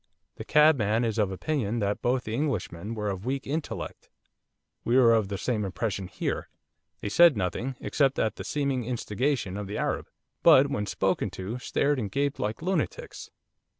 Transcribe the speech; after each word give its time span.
The 0.37 0.43
cabman 0.43 1.05
is 1.05 1.19
of 1.19 1.31
opinion 1.31 1.77
that 1.77 2.01
both 2.01 2.23
the 2.23 2.33
Englishmen 2.33 2.95
were 2.95 3.11
of 3.11 3.23
weak 3.23 3.45
intellect. 3.45 4.09
We 4.83 4.97
were 4.97 5.13
of 5.13 5.27
the 5.27 5.37
same 5.37 5.63
impression 5.63 6.07
here. 6.07 6.49
They 7.01 7.07
said 7.09 7.37
nothing, 7.37 7.75
except 7.79 8.17
at 8.17 8.37
the 8.37 8.43
seeming 8.43 8.83
instigation 8.83 9.57
of 9.57 9.67
the 9.67 9.77
Arab, 9.77 10.07
but 10.41 10.71
when 10.71 10.87
spoken 10.87 11.29
to 11.37 11.59
stared 11.59 11.99
and 11.99 12.09
gaped 12.09 12.39
like 12.39 12.63
lunatics. 12.63 13.29